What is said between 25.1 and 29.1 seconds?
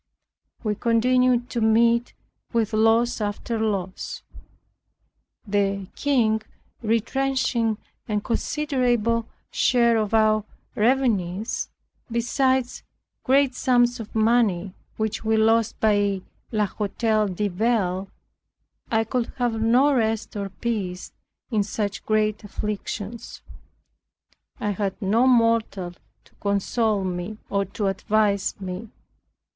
mortal to console me, or to advise me.